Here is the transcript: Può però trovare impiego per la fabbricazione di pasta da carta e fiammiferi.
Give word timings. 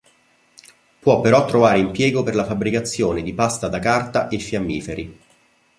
Può 0.97 1.21
però 1.21 1.45
trovare 1.45 1.77
impiego 1.77 2.23
per 2.23 2.33
la 2.33 2.43
fabbricazione 2.43 3.21
di 3.21 3.35
pasta 3.35 3.67
da 3.67 3.77
carta 3.77 4.29
e 4.29 4.39
fiammiferi. 4.39 5.19